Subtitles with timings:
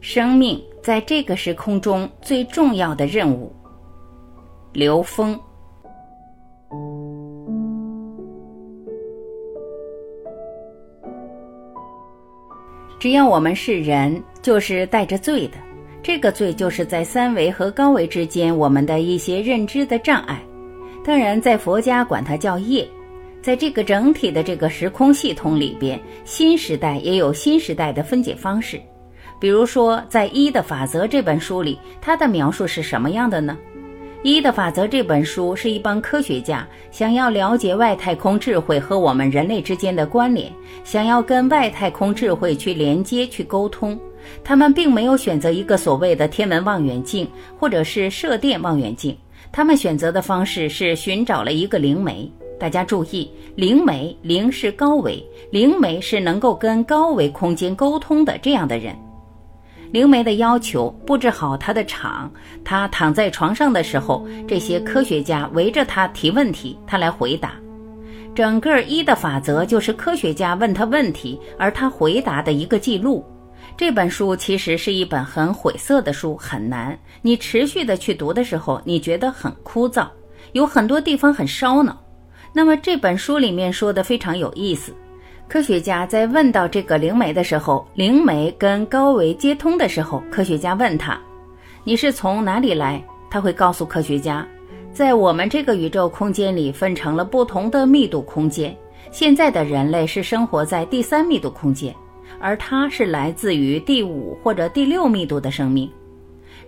[0.00, 3.52] 生命在这个时空中最重要的任务。
[4.72, 5.38] 刘峰。
[12.98, 15.54] 只要我们是人，就是带着罪的。
[16.02, 20.42] 这个罪就是在三维和高维之间，我们的一些认知的障碍。
[21.04, 22.86] 当然，在佛家管它叫业。
[23.42, 28.78] 在这个整体的这个时空系统里边，新时代也有新时代的分解方式。
[29.40, 33.56] 比如说，在《一的法则》这本书里，它的描述是什么样的呢？
[34.22, 40.52] 《一的法则》这本书是一帮科学家想要了解外太空智慧和我们人类之间的关联，
[40.84, 43.98] 想要跟外太空智慧去连接、去沟通。
[44.44, 47.26] 他们并没有选择一个所谓的天文望远镜
[47.58, 49.16] 或者是射电望远镜，
[49.50, 52.30] 他们选择的方式是寻找了一个灵媒。
[52.58, 58.94] 大家注意，灵媒灵是高维，灵媒是能够跟高维空间沟通的这样的人。
[59.92, 62.30] 灵媒的要求布置好他的场，
[62.64, 67.52] 他躺在床上的时候，这些科学家围着他提问题，他来回答。
[68.34, 73.24] 整个一的法则就是科学家问他问题，而他回答的一个记录。
[73.76, 76.96] 这本书其实是一本很晦涩的书，很难。
[77.22, 80.06] 你持续的去读的时候，你觉得很枯燥，
[80.52, 82.00] 有很多地方很烧脑。
[82.52, 84.94] 那么这本书里面说的非常有意思。
[85.50, 91.20] 科学家在问到这个灵媒的时候，灵媒跟高维接通的时候，科学家问他
[91.82, 94.46] ：“你是从哪里来？”他会告诉科学家，
[94.92, 98.72] 在我们这个宇宙空间里分成了不同的密度空间。
[99.10, 101.92] 现在的人类是生活在第三密度空间，
[102.38, 105.90] 而他是来自于第五或者第六密度的生命。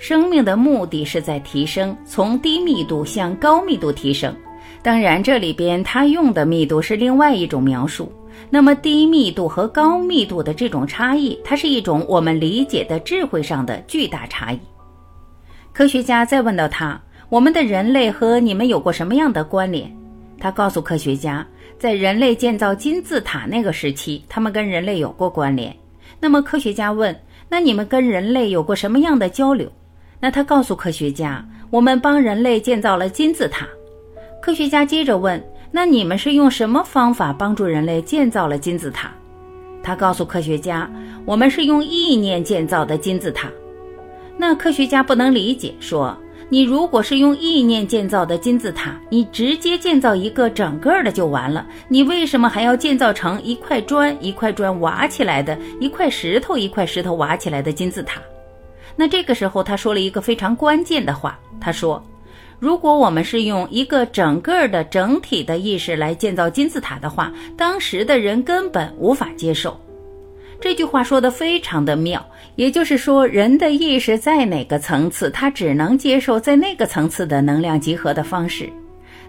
[0.00, 4.34] 生命的目的是在提升，从低密度向高密度提升。
[4.82, 8.12] 当然，这里边他用的密度是另外一种描述。
[8.50, 14.58] 那么，低密度和高密度的这种差异，它是一种我们理解的智慧上的巨大差异。
[15.72, 19.90] 科学家再问到他：“我们的人类和你们有过什么样的关联？”
[20.40, 21.46] 他告诉科学家，
[21.78, 25.74] 在人类建造金字塔那个时期，他们跟人类有过关联。
[26.18, 27.16] 那么，科学家问
[27.48, 29.70] ：“那你们跟人类有过什么样的交流？”
[30.18, 33.66] 那他告诉科学家：“我们帮人类建造了金字塔。”
[34.42, 39.08] 科学家接着问：“那你们是用什么方法帮助人类建造了金字塔？”
[39.84, 40.90] 他告诉科学家
[41.24, 43.48] ：“我们是用意念建造的金字塔。”
[44.36, 46.18] 那科学家不能理解，说
[46.50, 58.20] ：“你如果是用意念建造的金字塔，你直接建造一个整个的就完了，你为什么还要建造成一块砖一块砖挖起来的，一块石头一块石头挖起来的金字塔？”
[58.96, 62.04] 那这个时候，他说了一个非常关键的话，他说。
[62.62, 69.76] 如果我们是用一个整个的整体的意识来建造金字塔的话，当时的人根本无法接受。
[70.60, 72.24] 这句话说的非常的妙，
[72.54, 78.70] 也就是说，人的意识在哪个层次，他只能接受在那个层次的能量集合的方式。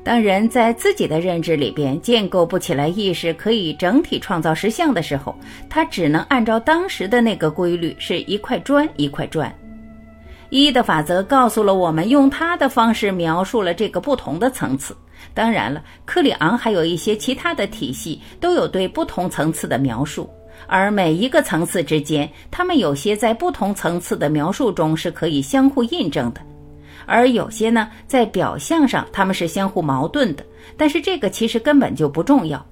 [0.04, 5.36] 当人在自己的认知里边建构不起来意识可以整体创造实相的时候，
[5.68, 9.52] 他只能按照当时的那个规律，是一块砖一块砖。
[10.54, 14.96] 一的法则告诉了我们，用他的方式描述了这个不同的层次。
[15.34, 20.30] 当然了，克里昂还有一些其他的体系都有对不同层次的描述，
[20.68, 26.42] 而每一个层次之间，他们有些在不同层次的描述中是可以相互印证的，
[27.08, 30.46] 而有些呢，在表象上他们是相互矛盾的。
[30.78, 32.64] 但是这个其实根本就不重要。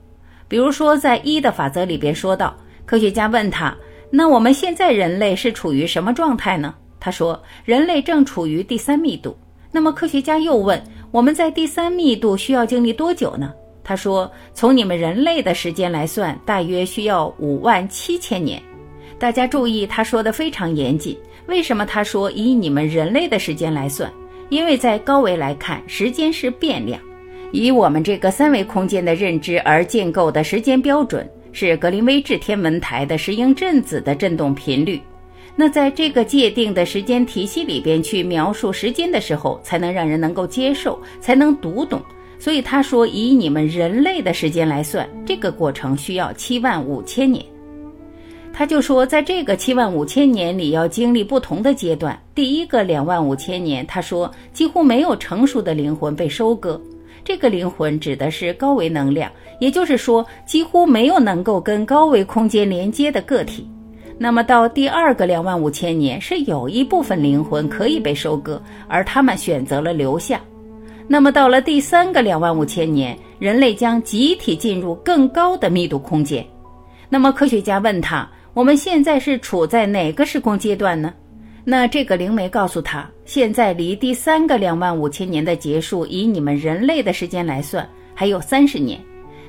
[0.47, 2.55] 比如说，在一的法则里边说到，
[2.85, 3.75] 科学家问他
[4.11, 9.35] ：“那我们现在人类是处于什么状态呢？”他说：“人类正处于第三密度。”
[9.73, 10.81] 那么科学家又问
[11.11, 13.51] ：“我们在第三密度需要经历多久呢？”
[13.83, 18.61] 他说：“从你们人类的时间来算，大约需要五万七千年。”
[19.17, 21.17] 大家注意，他说的非常严谨。
[21.47, 24.11] 为什么他说以你们人类的时间来算？
[24.49, 27.01] 因为在高维来看，时间是变量，
[27.51, 35.01] 以我们这个三维空间的认知而建构的时间标准是格林威治天文台的石英振子的振动频率。
[35.55, 42.01] 那在这个界定的时间体系里边去描述时间的时候，才能让人能够接受，才能读懂。
[42.39, 47.45] 所以他说，以你们人类的时间来算，这个过程需要七万五千年。
[48.53, 52.19] 他就说，在这个七万五千年里，要经历不同的阶段。
[52.33, 56.81] 第一个两万五千年，他说几乎没有成熟的灵魂被收割。
[57.23, 63.69] 这个灵魂指的是高维能量，也就是说，几乎没有能够跟高维空间连接的个体。
[64.23, 70.39] 那么到第二个两万五千年，是有一部分灵魂可以被收割，而他们选择了留下。
[71.07, 76.45] 那么到了第三个两万五千年，人类将集体进入更高的密度空间。
[77.09, 81.11] 那么科学家问他：“我们现在是处在哪个时空阶段呢？”
[81.65, 89.01] 那这个灵媒告诉他，现在离第三个两万五千年的结束，以你们人类的时间来算，还有三十年。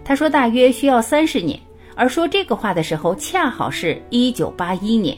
[0.03, 1.61] 他说大约需要三十年，
[1.95, 5.17] 而说这个话的时候，恰好是一九八一年。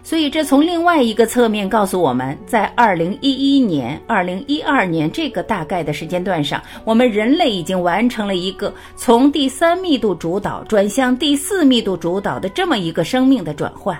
[0.00, 13.98] 所以，这从另外一个侧面告诉我们，在二零一一年、二零一二年这个大概的时间段上，我们人类已经完成了一个从第三密度主导转向第四密度主导的这么一个生命的转换。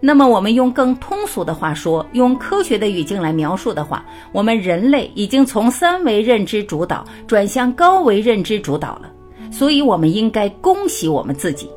[0.00, 9.10] 那么，我们用更通俗的话说，用科学的语境来描述的话，我们人类已经从三维认知主导转向高维认知主导了。
[9.52, 11.70] 所以，我们应该恭喜我们自己。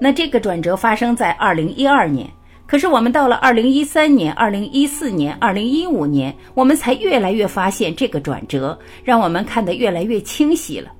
[0.00, 2.28] 那这个转折发生在二零一二年。
[2.66, 10.90] 可是我们到了二零一三年、二零一四年、二零一五年，我们才越来越发现这个转折，让我们看得越来越清晰了。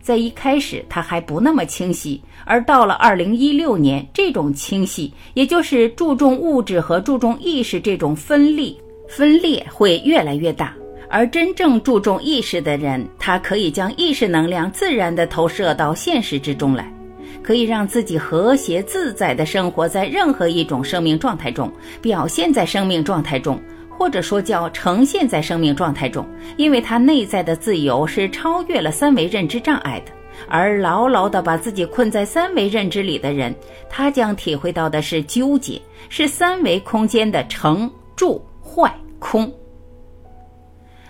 [0.00, 10.72] 在一开始，它还不那么清晰，而到了二零一六年，这种清晰，也就是注重物质和注重意识这种分立、分裂会越来越大。
[11.08, 16.92] 而真正注重意识的人，他可以将意识能量自然地投射到现实之中来。
[17.42, 21.70] 可以让自己和谐自在地生活在任何一种生命状态中，
[22.02, 26.26] 表现在生命状态中，或者说叫呈现在生命状态中，
[26.56, 30.12] 因为他内在的自由是超越了三维认知障碍的。
[30.48, 33.54] 而牢牢地把自己困在三维认知里的人，
[33.88, 39.50] 他将体会到的是纠结，是三维空间的成、住、坏、空。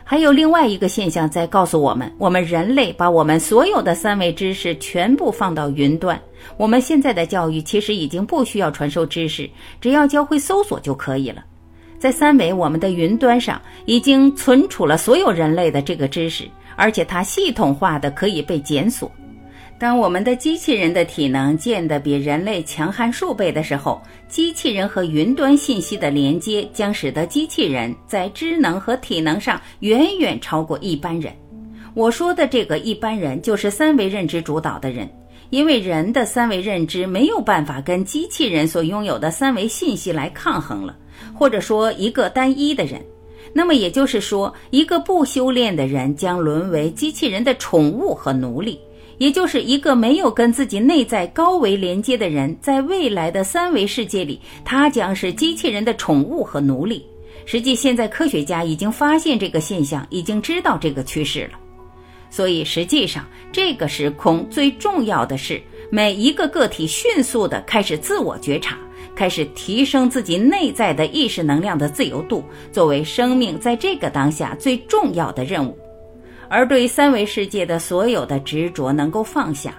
[0.08, 6.17] 还有另外一个现象在告诉我们：我们人类把我们所有的三维知识全部放到云端。
[6.56, 9.50] 我们现在的教育其实已经不需要传授知识，
[9.81, 11.44] 只要教会搜索就可以了。
[11.99, 16.44] 在三维，我们的云端上已经存储了所有人类的这个知识，
[16.76, 19.11] 而且它系统化的可以被检索。
[19.78, 31.31] 当我们的机器人的体能建得比人类强悍数倍的时候，机器人和云端信息的连接将使得机器人在智能和体能上远远超过一般人。
[31.93, 35.06] 我说的这个一般人，就是三维认知主导的人，
[35.50, 40.96] 因为人的三维认知没有办法跟机器人所拥有的三维信息来抗衡了，
[41.34, 43.05] 或者说一个单一的人。
[43.52, 48.81] 那么也就是说，一个不修炼的人将沦为机器人的宠物和奴隶。
[49.18, 57.04] 也就是一个没有跟自己内在高维连接的人，在未来的三维世界里，他将是机器人的宠物和奴隶。
[57.44, 61.58] 实际现在科学家已经发现这个现象，已经知道这个趋势了。
[62.28, 68.76] 所以实际上，这个时空最重要的是每一个个体迅速的开始自我觉察，
[69.14, 75.78] 开始提升自己内在的意识能量的自由度，作为生命在这个当下最重要的任务。
[76.48, 79.75] 而对三维世界的所有的执着能够放下，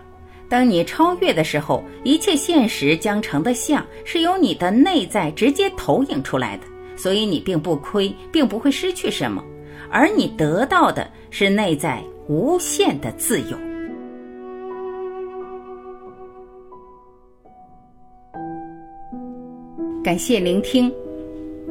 [0.49, 6.63] 当你超越的时候，一切现实将成的像是由你的内在直接投影出来的，
[6.95, 9.43] 所以你并不亏，并不会失去什么，
[9.89, 13.57] 而你得到的是内在无限的自由。
[20.03, 20.89] 感谢聆听，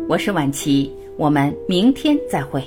[0.08, 2.62] 我是晚琪，我们明天再会。